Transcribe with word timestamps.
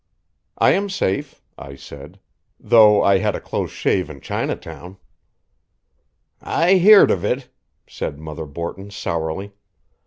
"I 0.57 0.71
am 0.71 0.89
safe," 0.89 1.43
I 1.59 1.75
said, 1.75 2.19
"though 2.59 3.03
I 3.03 3.19
had 3.19 3.35
a 3.35 3.39
close 3.39 3.69
shave 3.69 4.09
in 4.09 4.19
Chinatown." 4.19 4.97
"I 6.41 6.73
heerd 6.77 7.11
of 7.11 7.23
it," 7.23 7.49
said 7.85 8.17
Mother 8.17 8.47
Borton 8.47 8.89
sourly. 8.89 9.53